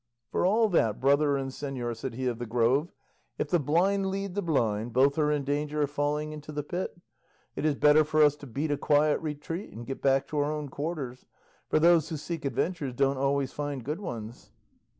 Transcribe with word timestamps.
"For 0.31 0.47
all 0.47 0.67
that, 0.69 0.99
brother 0.99 1.37
and 1.37 1.51
señor," 1.51 1.95
said 1.95 2.15
he 2.15 2.25
of 2.25 2.39
the 2.39 2.47
Grove, 2.47 2.91
"if 3.37 3.49
the 3.49 3.59
blind 3.59 4.07
lead 4.07 4.33
the 4.33 4.41
blind, 4.41 4.93
both 4.93 5.15
are 5.19 5.31
in 5.31 5.43
danger 5.43 5.83
of 5.83 5.91
falling 5.91 6.31
into 6.33 6.51
the 6.51 6.63
pit. 6.63 6.99
It 7.55 7.65
is 7.65 7.75
better 7.75 8.03
for 8.03 8.23
us 8.23 8.35
to 8.37 8.47
beat 8.47 8.71
a 8.71 8.77
quiet 8.77 9.19
retreat 9.19 9.71
and 9.71 9.85
get 9.85 10.01
back 10.01 10.25
to 10.29 10.39
our 10.39 10.51
own 10.51 10.69
quarters; 10.69 11.27
for 11.69 11.79
those 11.79 12.09
who 12.09 12.17
seek 12.17 12.45
adventures 12.45 12.95
don't 12.95 13.17
always 13.19 13.53
find 13.53 13.83
good 13.83 13.99
ones." 13.99 14.49